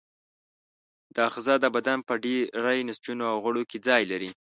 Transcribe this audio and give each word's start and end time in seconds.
دا 1.15 1.21
آخذه 1.29 1.53
د 1.59 1.65
بدن 1.75 1.99
په 2.07 2.13
ډېری 2.23 2.79
نسجونو 2.89 3.23
او 3.31 3.37
غړو 3.45 3.63
کې 3.69 3.77
ځای 3.87 4.03
لري. 4.11 4.29